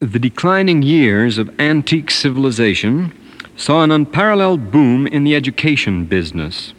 [0.00, 3.14] The declining years of antique civilization
[3.56, 6.74] saw an unparalleled boom in the education business.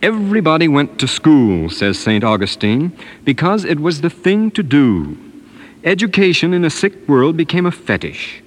[0.00, 2.24] Everybody went to school, says St.
[2.24, 5.18] Augustine, because it was the thing to do.
[5.84, 8.42] Education in a sick world became a fetish,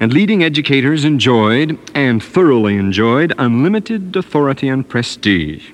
[0.00, 5.70] and leading educators enjoyed, and thoroughly enjoyed, unlimited authority and prestige.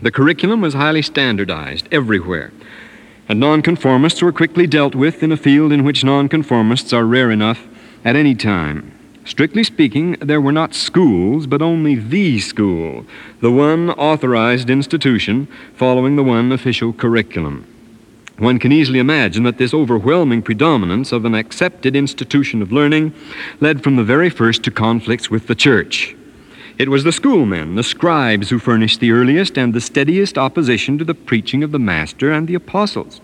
[0.00, 2.52] The curriculum was highly standardized everywhere,
[3.30, 7.68] and nonconformists were quickly dealt with in a field in which nonconformists are rare enough
[8.04, 8.92] at any time.
[9.24, 13.06] Strictly speaking, there were not schools, but only the school,
[13.40, 17.64] the one authorized institution following the one official curriculum.
[18.38, 23.14] One can easily imagine that this overwhelming predominance of an accepted institution of learning
[23.60, 26.16] led from the very first to conflicts with the church.
[26.80, 31.04] It was the schoolmen, the scribes, who furnished the earliest and the steadiest opposition to
[31.04, 33.20] the preaching of the Master and the apostles.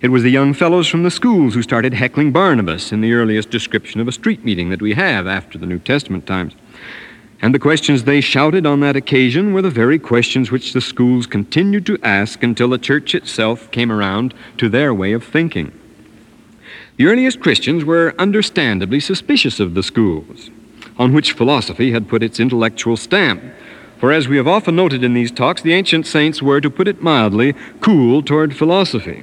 [0.00, 3.48] It was the young fellows from the schools who started heckling Barnabas in the earliest
[3.48, 6.54] description of a street meeting that we have after the New Testament times.
[7.40, 11.28] And the questions they shouted on that occasion were the very questions which the schools
[11.28, 15.70] continued to ask until the church itself came around to their way of thinking.
[16.96, 20.50] The earliest Christians were understandably suspicious of the schools,
[21.00, 23.42] on which philosophy had put its intellectual stamp.
[23.98, 26.86] For as we have often noted in these talks, the ancient saints were, to put
[26.86, 29.22] it mildly, cool toward philosophy.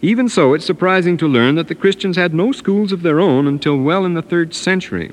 [0.00, 3.46] Even so, it's surprising to learn that the Christians had no schools of their own
[3.46, 5.12] until well in the third century.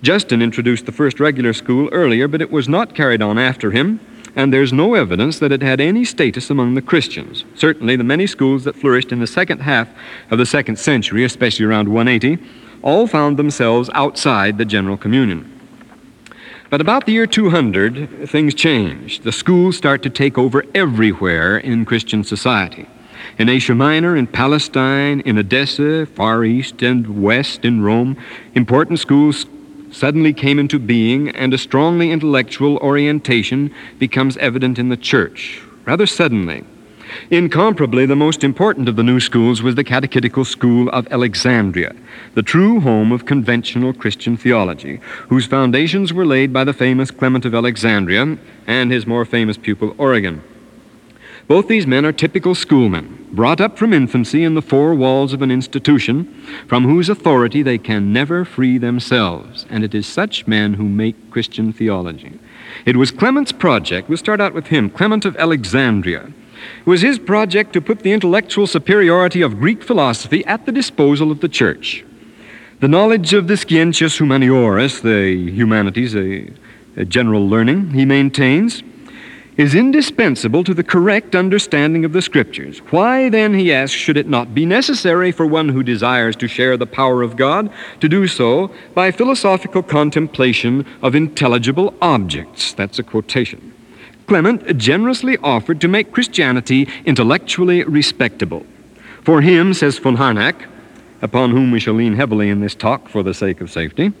[0.00, 3.98] Justin introduced the first regular school earlier, but it was not carried on after him,
[4.36, 7.44] and there's no evidence that it had any status among the Christians.
[7.56, 9.88] Certainly, the many schools that flourished in the second half
[10.30, 12.40] of the second century, especially around 180,
[12.82, 15.46] all found themselves outside the general communion.
[16.70, 19.24] But about the year 200, things changed.
[19.24, 22.86] The schools start to take over everywhere in Christian society
[23.38, 28.16] in Asia Minor, in Palestine, in Edessa, Far East and West, in Rome,
[28.54, 29.46] important schools
[29.90, 36.06] suddenly came into being, and a strongly intellectual orientation becomes evident in the church, rather
[36.06, 36.64] suddenly.
[37.30, 41.94] Incomparably, the most important of the new schools was the Catechetical School of Alexandria,
[42.34, 47.44] the true home of conventional Christian theology, whose foundations were laid by the famous Clement
[47.44, 50.42] of Alexandria and his more famous pupil Origen.
[51.50, 55.42] Both these men are typical schoolmen, brought up from infancy in the four walls of
[55.42, 56.32] an institution
[56.68, 59.66] from whose authority they can never free themselves.
[59.68, 62.38] And it is such men who make Christian theology.
[62.86, 66.32] It was Clement's project, we'll start out with him, Clement of Alexandria.
[66.80, 71.30] It was his project to put the intellectual superiority of Greek philosophy at the disposal
[71.30, 72.04] of the church.
[72.80, 76.50] The knowledge of the scientias humanioris, the humanities, a,
[76.96, 78.82] a general learning, he maintains,
[79.56, 82.78] is indispensable to the correct understanding of the Scriptures.
[82.90, 86.78] Why, then, he asks, should it not be necessary for one who desires to share
[86.78, 92.72] the power of God to do so by philosophical contemplation of intelligible objects?
[92.72, 93.74] That's a quotation.
[94.30, 98.64] Clement generously offered to make Christianity intellectually respectable.
[99.24, 100.68] For him, says von Harnack,
[101.20, 104.12] upon whom we shall lean heavily in this talk for the sake of safety,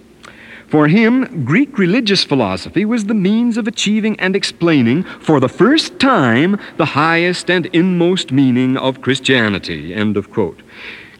[0.66, 6.00] for him, Greek religious philosophy was the means of achieving and explaining, for the first
[6.00, 9.94] time, the highest and inmost meaning of Christianity.
[9.94, 10.60] End of quote.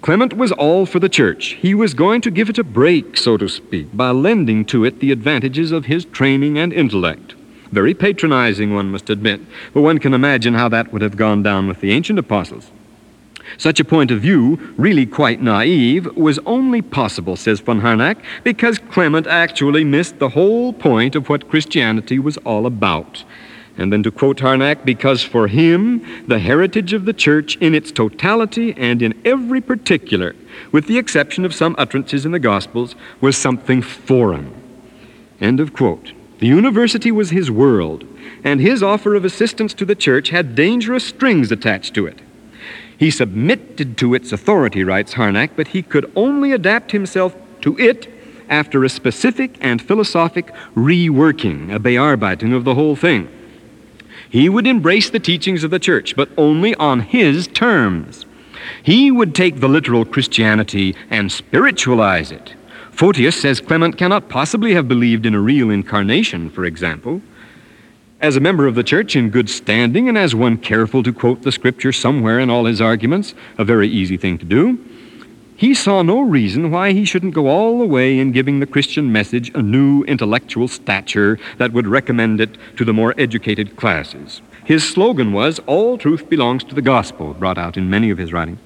[0.00, 1.50] Clement was all for the church.
[1.60, 4.98] He was going to give it a break, so to speak, by lending to it
[4.98, 7.36] the advantages of his training and intellect.
[7.72, 9.40] Very patronizing, one must admit,
[9.72, 12.70] but one can imagine how that would have gone down with the ancient apostles.
[13.58, 18.78] Such a point of view, really quite naive, was only possible, says von Harnack, because
[18.78, 23.24] Clement actually missed the whole point of what Christianity was all about.
[23.76, 27.90] And then to quote Harnack, because for him, the heritage of the church in its
[27.90, 30.34] totality and in every particular,
[30.70, 34.52] with the exception of some utterances in the Gospels, was something foreign.
[35.40, 36.12] End of quote.
[36.40, 38.04] The university was his world,
[38.42, 42.18] and his offer of assistance to the church had dangerous strings attached to it.
[42.96, 48.08] He submitted to its authority, writes Harnack, but he could only adapt himself to it
[48.48, 53.28] after a specific and philosophic reworking, a bearbeitung of the whole thing.
[54.28, 58.24] He would embrace the teachings of the church, but only on his terms.
[58.82, 62.54] He would take the literal Christianity and spiritualize it.
[62.92, 67.22] Photius says Clement cannot possibly have believed in a real incarnation, for example.
[68.20, 71.42] As a member of the church in good standing and as one careful to quote
[71.42, 74.78] the scripture somewhere in all his arguments, a very easy thing to do,
[75.56, 79.12] he saw no reason why he shouldn't go all the way in giving the Christian
[79.12, 84.40] message a new intellectual stature that would recommend it to the more educated classes.
[84.64, 88.32] His slogan was, All truth belongs to the gospel, brought out in many of his
[88.32, 88.60] writings.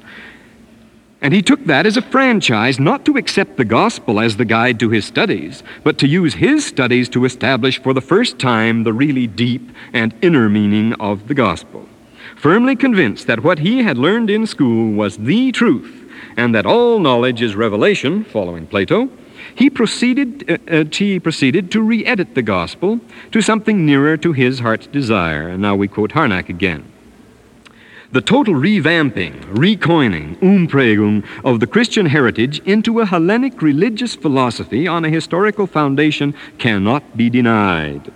[1.25, 4.79] And he took that as a franchise not to accept the gospel as the guide
[4.81, 8.93] to his studies, but to use his studies to establish for the first time the
[8.93, 11.89] really deep and inner meaning of the gospel.
[12.37, 16.05] Firmly convinced that what he had learned in school was the truth,
[16.37, 19.09] and that all knowledge is revelation, following Plato,
[19.55, 23.01] he proceeded, uh, uh, he proceeded to re edit the gospel
[23.33, 25.49] to something nearer to his heart's desire.
[25.49, 26.85] And now we quote Harnack again.
[28.15, 35.05] The total revamping, recoining, umprägung of the Christian heritage into a Hellenic religious philosophy on
[35.05, 38.13] a historical foundation cannot be denied.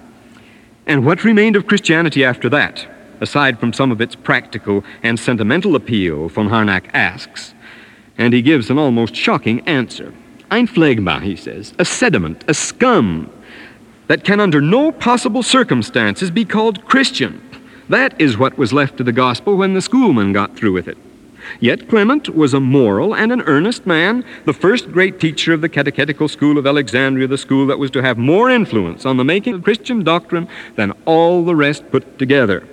[0.87, 2.87] And what remained of Christianity after that,
[3.21, 7.53] aside from some of its practical and sentimental appeal, von Harnack asks.
[8.17, 10.15] And he gives an almost shocking answer.
[10.49, 13.33] Ein Phlegma, he says, a sediment, a scum
[14.07, 17.48] that can under no possible circumstances be called Christian.
[17.89, 20.99] That is what was left to the gospel when the schoolmen got through with it.
[21.61, 25.69] Yet Clement was a moral and an earnest man, the first great teacher of the
[25.69, 29.55] catechetical school of Alexandria, the school that was to have more influence on the making
[29.55, 32.67] of Christian doctrine than all the rest put together.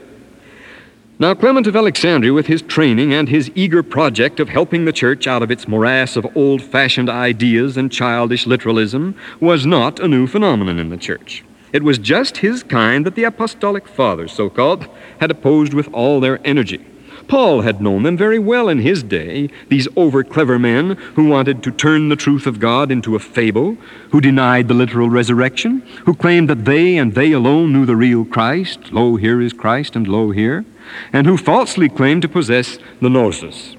[1.17, 5.27] Now, Clement of Alexandria, with his training and his eager project of helping the church
[5.27, 10.27] out of its morass of old fashioned ideas and childish literalism, was not a new
[10.27, 11.45] phenomenon in the church.
[11.75, 14.87] It was just his kind that the apostolic fathers, so called,
[15.19, 16.85] had opposed with all their energy.
[17.27, 21.61] Paul had known them very well in his day, these over clever men who wanted
[21.63, 23.75] to turn the truth of God into a fable,
[24.11, 28.23] who denied the literal resurrection, who claimed that they and they alone knew the real
[28.23, 28.93] Christ.
[28.93, 30.63] Lo, here is Christ, and lo, here
[31.11, 33.74] and who falsely claimed to possess the gnosis.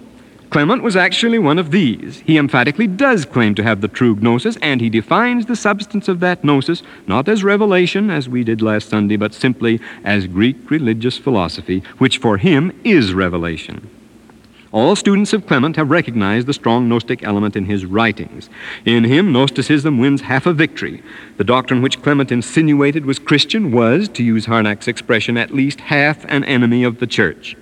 [0.56, 2.20] Clement was actually one of these.
[2.20, 6.20] He emphatically does claim to have the true gnosis, and he defines the substance of
[6.20, 11.19] that gnosis not as revelation, as we did last Sunday, but simply as Greek religious
[11.19, 13.91] philosophy, which for him is revelation.
[14.73, 18.49] All students of Clement have recognized the strong Gnostic element in his writings.
[18.87, 21.02] In him, Gnosticism wins half a victory.
[21.37, 26.25] The doctrine which Clement insinuated was Christian was, to use Harnack's expression, at least half
[26.25, 27.56] an enemy of the church.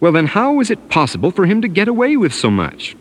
[0.00, 2.96] Well, then, how was it possible for him to get away with so much?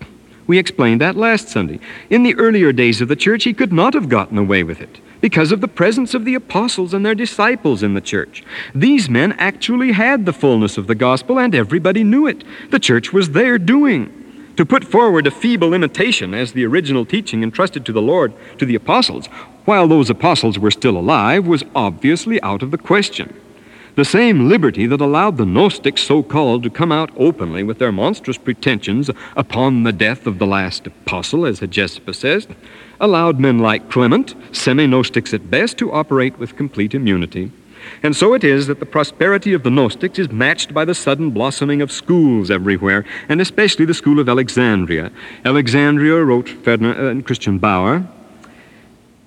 [0.47, 1.79] We explained that last Sunday.
[2.09, 5.01] In the earlier days of the church, he could not have gotten away with it
[5.19, 8.43] because of the presence of the apostles and their disciples in the church.
[8.73, 12.43] These men actually had the fullness of the gospel, and everybody knew it.
[12.71, 14.13] The church was their doing.
[14.55, 18.65] To put forward a feeble imitation as the original teaching entrusted to the Lord to
[18.65, 19.27] the apostles,
[19.65, 23.39] while those apostles were still alive, was obviously out of the question.
[23.97, 27.91] The same liberty that allowed the Gnostics, so called, to come out openly with their
[27.91, 32.47] monstrous pretensions upon the death of the last apostle, as Hegesippus says,
[33.01, 37.51] allowed men like Clement, semi Gnostics at best, to operate with complete immunity.
[38.03, 41.31] And so it is that the prosperity of the Gnostics is matched by the sudden
[41.31, 45.11] blossoming of schools everywhere, and especially the school of Alexandria.
[45.43, 48.07] Alexandria, wrote Ferdinand, uh, Christian Baur,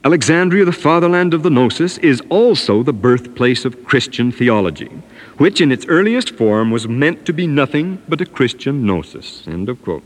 [0.02, 4.90] Alexandria, the fatherland of the Gnosis, is also the birthplace of Christian theology,
[5.36, 9.46] which in its earliest form was meant to be nothing but a Christian Gnosis.
[9.46, 10.02] End of quote.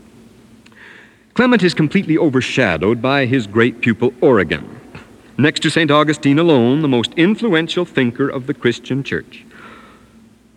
[1.33, 4.81] Clement is completely overshadowed by his great pupil Origen,
[5.37, 5.89] next to St.
[5.89, 9.45] Augustine alone, the most influential thinker of the Christian church.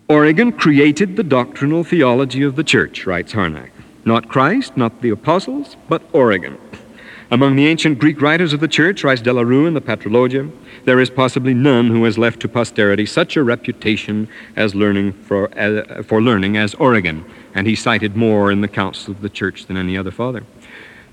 [0.09, 3.71] Origen created the doctrinal theology of the church, writes Harnack.
[4.03, 6.57] Not Christ, not the apostles, but Origen.
[7.31, 10.51] Among the ancient Greek writers of the church, writes De la Rue in the Patrologia,
[10.85, 15.55] there is possibly none who has left to posterity such a reputation as learning for,
[15.55, 19.67] uh, for learning as Origen, and he cited more in the council of the church
[19.67, 20.43] than any other father.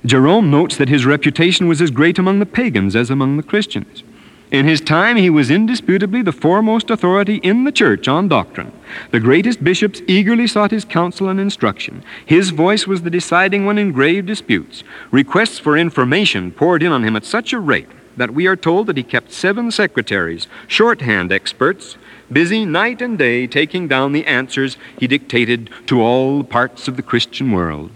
[0.06, 4.02] Jerome notes that his reputation was as great among the pagans as among the Christians.
[4.50, 8.72] In his time, he was indisputably the foremost authority in the church on doctrine.
[9.10, 12.04] The greatest bishops eagerly sought his counsel and instruction.
[12.24, 14.84] His voice was the deciding one in grave disputes.
[15.10, 18.86] Requests for information poured in on him at such a rate that we are told
[18.86, 21.96] that he kept seven secretaries, shorthand experts,
[22.32, 27.02] busy night and day taking down the answers he dictated to all parts of the
[27.02, 27.90] Christian world.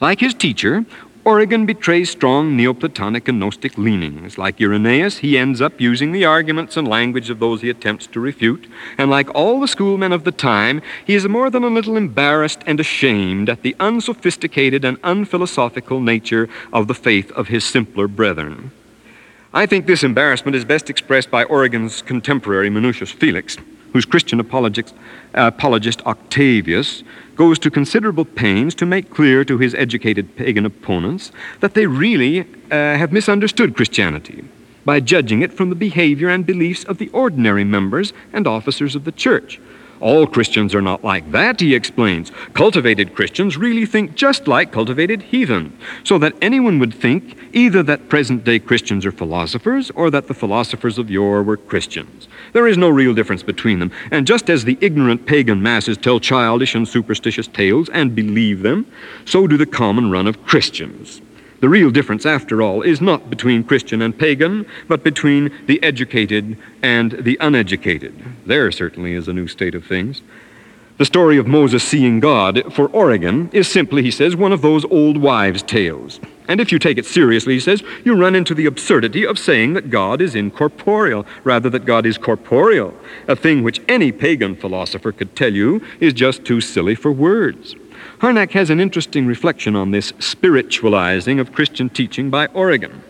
[0.00, 0.84] Like his teacher,
[1.28, 4.38] Origen betrays strong Neoplatonic and Gnostic leanings.
[4.38, 8.18] Like Irenaeus, he ends up using the arguments and language of those he attempts to
[8.18, 8.66] refute.
[8.96, 12.60] And like all the schoolmen of the time, he is more than a little embarrassed
[12.64, 18.70] and ashamed at the unsophisticated and unphilosophical nature of the faith of his simpler brethren.
[19.52, 23.58] I think this embarrassment is best expressed by Origen's contemporary Minucius Felix,
[23.92, 24.94] whose Christian apologist,
[25.34, 27.02] apologist Octavius
[27.36, 31.30] goes to considerable pains to make clear to his educated pagan opponents
[31.60, 34.44] that they really uh, have misunderstood Christianity
[34.84, 39.04] by judging it from the behavior and beliefs of the ordinary members and officers of
[39.04, 39.60] the church.
[40.00, 42.30] All Christians are not like that, he explains.
[42.54, 48.08] Cultivated Christians really think just like cultivated heathen, so that anyone would think either that
[48.08, 52.28] present day Christians are philosophers or that the philosophers of yore were Christians.
[52.52, 56.20] There is no real difference between them, and just as the ignorant pagan masses tell
[56.20, 58.86] childish and superstitious tales and believe them,
[59.24, 61.20] so do the common run of Christians.
[61.60, 66.56] The real difference, after all, is not between Christian and pagan, but between the educated
[66.82, 68.14] and the uneducated.
[68.46, 70.22] There certainly is a new state of things.
[70.98, 74.84] The story of Moses seeing God for Origen is simply, he says, one of those
[74.84, 76.18] old wives' tales.
[76.48, 79.74] And if you take it seriously, he says, you run into the absurdity of saying
[79.74, 82.94] that God is incorporeal, rather that God is corporeal,
[83.28, 87.76] a thing which any pagan philosopher could tell you is just too silly for words.
[88.18, 93.02] Harnack has an interesting reflection on this spiritualizing of Christian teaching by Origen.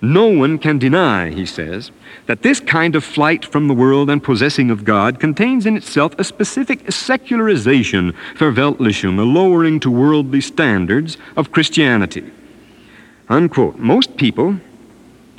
[0.00, 1.90] No one can deny, he says,
[2.26, 6.14] that this kind of flight from the world and possessing of God contains in itself
[6.18, 12.30] a specific secularization, Verweltlichung, a lowering to worldly standards of Christianity.
[13.28, 13.78] Unquote.
[13.78, 14.58] Most people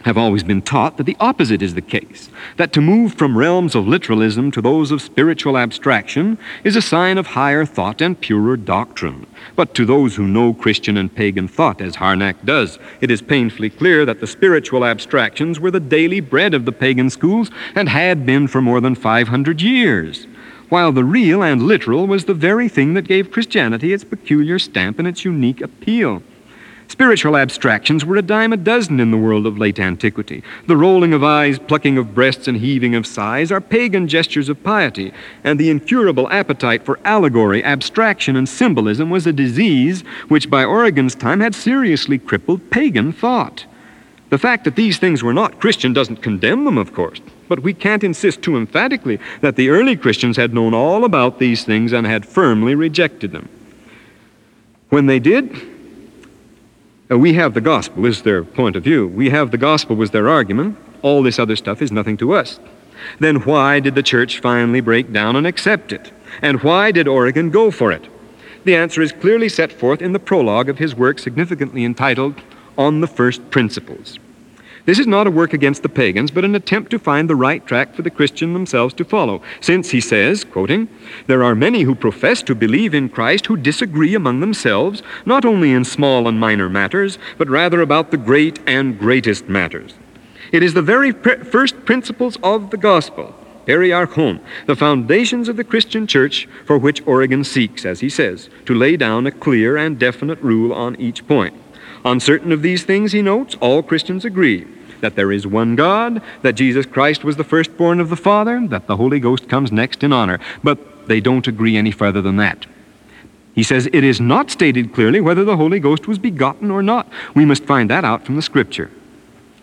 [0.05, 3.73] have always been taught that the opposite is the case, that to move from realms
[3.73, 8.55] of literalism to those of spiritual abstraction is a sign of higher thought and purer
[8.55, 9.25] doctrine.
[9.55, 13.71] But to those who know Christian and pagan thought, as Harnack does, it is painfully
[13.71, 18.27] clear that the spiritual abstractions were the daily bread of the pagan schools and had
[18.27, 20.27] been for more than 500 years,
[20.69, 24.99] while the real and literal was the very thing that gave Christianity its peculiar stamp
[24.99, 26.21] and its unique appeal.
[26.87, 30.43] Spiritual abstractions were a dime a dozen in the world of late antiquity.
[30.67, 34.63] The rolling of eyes, plucking of breasts, and heaving of sighs are pagan gestures of
[34.63, 35.11] piety,
[35.43, 41.15] and the incurable appetite for allegory, abstraction, and symbolism was a disease which by Origen's
[41.15, 43.65] time had seriously crippled pagan thought.
[44.29, 47.73] The fact that these things were not Christian doesn't condemn them, of course, but we
[47.73, 52.05] can't insist too emphatically that the early Christians had known all about these things and
[52.05, 53.49] had firmly rejected them.
[54.89, 55.74] When they did,
[57.09, 59.07] Uh, we have the gospel, is their point of view.
[59.07, 60.77] We have the gospel, was their argument.
[61.03, 62.59] All this other stuff is nothing to us.
[63.19, 66.11] Then why did the church finally break down and accept it?
[66.41, 68.07] And why did Origen go for it?
[68.63, 72.41] The answer is clearly set forth in the prologue of his work, significantly entitled
[72.75, 74.17] On the First Principles.
[74.85, 77.65] This is not a work against the pagans, but an attempt to find the right
[77.65, 79.41] track for the Christian themselves to follow.
[79.59, 80.87] Since, he says, quoting,
[81.25, 85.71] there are many who profess to believe in Christ who disagree among themselves, not only
[85.71, 89.95] in small and minor matters, but rather about the great and greatest matters.
[90.51, 93.33] It is the very pr- first principles of the gospel,
[93.65, 98.75] periarchon, the foundations of the Christian church, for which Origen seeks, as he says, to
[98.75, 101.55] lay down a clear and definite rule on each point.
[102.03, 104.67] On certain of these things, he notes, all Christians agree
[105.01, 108.87] that there is one God, that Jesus Christ was the firstborn of the Father, that
[108.87, 110.39] the Holy Ghost comes next in honor.
[110.63, 112.65] But they don't agree any further than that.
[113.53, 117.07] He says it is not stated clearly whether the Holy Ghost was begotten or not.
[117.33, 118.91] We must find that out from the Scripture.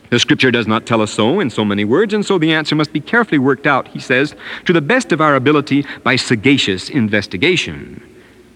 [0.09, 2.75] The Scripture does not tell us so in so many words, and so the answer
[2.75, 4.35] must be carefully worked out, he says,
[4.67, 8.03] to the best of our ability by sagacious investigation.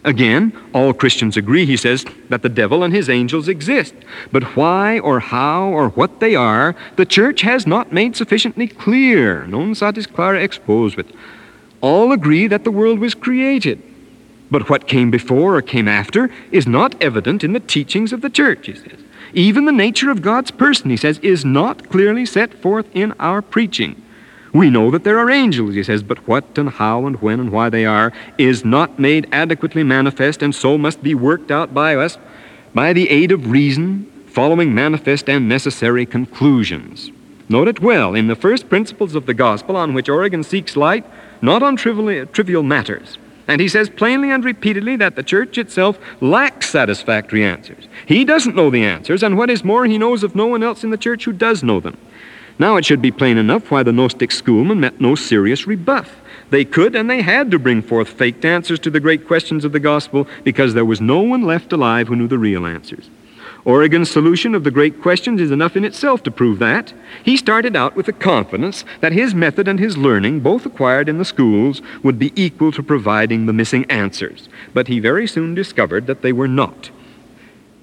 [0.07, 3.93] Again, all Christians agree, he says, that the devil and his angels exist.
[4.31, 9.49] But why or how or what they are, the church has not made sufficiently clear.
[9.49, 11.13] Non satis clara exposuit.
[11.81, 13.83] All agree that the world was created.
[14.49, 18.31] But what came before or came after is not evident in the teachings of the
[18.31, 19.01] church, he says.
[19.33, 23.43] Even the nature of God's person, he says, is not clearly set forth in our
[23.43, 24.01] preaching.
[24.53, 27.51] We know that there are angels, he says, but what and how and when and
[27.51, 31.97] why they are is not made adequately manifest and so must be worked out by
[31.97, 32.19] us
[32.75, 37.11] by the aid of reason, following manifest and necessary conclusions.
[37.49, 41.05] Note it well in the first principles of the gospel on which Origen seeks light,
[41.41, 43.19] not on trivial, trivial matters.
[43.49, 47.87] And he says plainly and repeatedly that the church itself lacks satisfactory answers.
[48.05, 50.83] He doesn't know the answers, and what is more, he knows of no one else
[50.83, 51.97] in the church who does know them.
[52.59, 56.17] Now it should be plain enough why the Gnostic schoolmen met no serious rebuff.
[56.51, 59.73] They could and they had to bring forth faked answers to the great questions of
[59.73, 63.11] the gospel because there was no one left alive who knew the real answers.
[63.67, 66.93] Origen's solution of the great questions is enough in itself to prove that.
[67.25, 71.19] He started out with the confidence that his method and his learning, both acquired in
[71.19, 74.49] the schools, would be equal to providing the missing answers.
[74.73, 76.91] But he very soon discovered that they were not.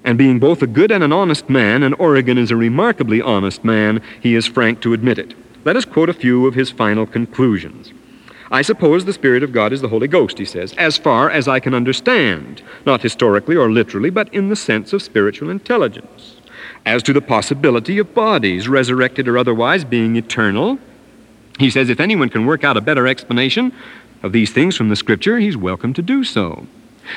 [0.04, 3.64] And being both a good and an honest man, and Origen is a remarkably honest
[3.64, 5.34] man, he is frank to admit it.
[5.64, 7.92] Let us quote a few of his final conclusions.
[8.50, 11.48] I suppose the Spirit of God is the Holy Ghost, he says, as far as
[11.48, 16.36] I can understand, not historically or literally, but in the sense of spiritual intelligence.
[16.84, 20.78] As to the possibility of bodies, resurrected or otherwise, being eternal,
[21.58, 23.72] he says if anyone can work out a better explanation,
[24.22, 26.66] of these things from the Scripture, he's welcome to do so.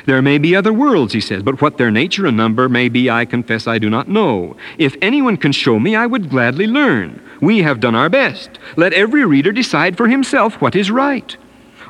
[0.06, 3.10] There may be other worlds, he says, but what their nature and number may be,
[3.10, 4.56] I confess I do not know.
[4.78, 7.22] If anyone can show me, I would gladly learn.
[7.42, 8.50] We have done our best.
[8.76, 11.36] Let every reader decide for himself what is right.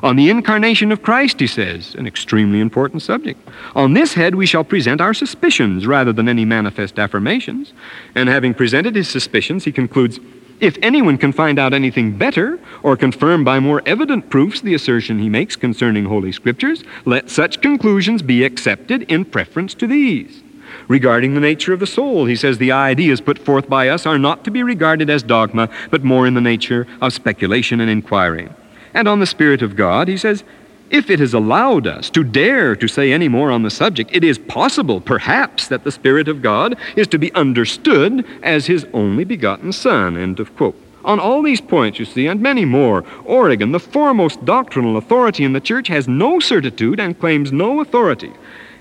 [0.02, 3.40] On the incarnation of Christ, he says, an extremely important subject.
[3.74, 7.72] On this head we shall present our suspicions rather than any manifest affirmations.
[8.14, 10.20] And having presented his suspicions, he concludes,
[10.60, 15.18] if anyone can find out anything better, or confirm by more evident proofs the assertion
[15.18, 20.42] he makes concerning Holy Scriptures, let such conclusions be accepted in preference to these.
[20.86, 24.18] Regarding the nature of the soul, he says the ideas put forth by us are
[24.18, 28.48] not to be regarded as dogma, but more in the nature of speculation and inquiry.
[28.94, 30.44] And on the Spirit of God, he says,
[30.90, 34.24] if it is allowed us to dare to say any more on the subject, it
[34.24, 39.24] is possible, perhaps, that the Spirit of God is to be understood as His only
[39.24, 40.16] begotten Son.
[40.16, 40.76] End of quote.
[41.04, 45.52] On all these points, you see, and many more, Origen, the foremost doctrinal authority in
[45.52, 48.32] the church, has no certitude and claims no authority.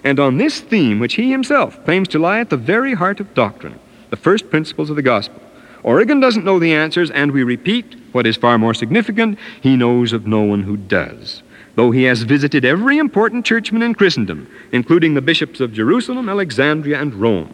[0.03, 3.33] And on this theme, which he himself claims to lie at the very heart of
[3.33, 5.41] doctrine, the first principles of the gospel,
[5.83, 10.11] Origen doesn't know the answers, and we repeat, what is far more significant, he knows
[10.11, 11.43] of no one who does
[11.77, 16.99] though he has visited every important churchman in Christendom, including the bishops of Jerusalem, Alexandria,
[16.99, 17.53] and Rome.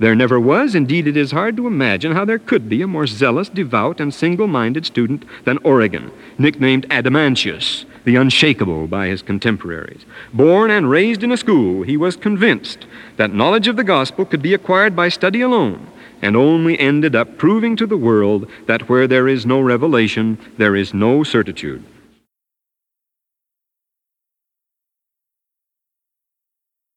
[0.00, 3.06] There never was, indeed, it is hard to imagine how there could be a more
[3.06, 10.04] zealous, devout, and single minded student than Origen, nicknamed Adamantius, the unshakable by his contemporaries.
[10.32, 14.42] Born and raised in a school, he was convinced that knowledge of the gospel could
[14.42, 15.86] be acquired by study alone,
[16.20, 20.74] and only ended up proving to the world that where there is no revelation, there
[20.74, 21.84] is no certitude.